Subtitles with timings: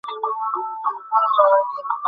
[0.03, 0.29] তবে
[0.31, 0.97] টাকা
[1.09, 1.91] পাঠিয়ে দিয়েছি।